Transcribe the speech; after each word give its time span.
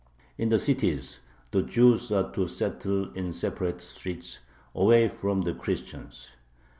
In 0.35 0.49
the 0.49 0.57
cities 0.57 1.19
the 1.51 1.61
Jews 1.61 2.11
are 2.11 2.31
to 2.33 2.47
settle 2.47 3.13
in 3.13 3.31
separate 3.31 3.81
streets, 3.83 4.39
away 4.73 5.07
from 5.07 5.43
the 5.43 5.53
Christians. 5.53 6.31